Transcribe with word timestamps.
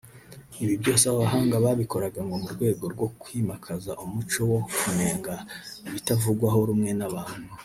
Ibi 0.63 0.73
byose 0.81 1.03
aba 1.05 1.21
bahanga 1.23 1.63
babikoraga 1.65 2.19
ngo 2.25 2.35
mu 2.41 2.47
rwego 2.53 2.83
rwo 2.93 3.07
kwimakaza 3.21 3.91
umuco 4.03 4.39
wo 4.51 4.59
kunenga 4.79 5.33
ibitavugwaho 5.89 6.59
rumwe 6.69 6.91
n’abantu 6.99 7.49